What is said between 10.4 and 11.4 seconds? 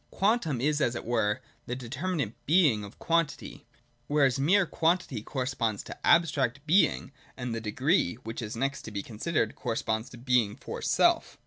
for self.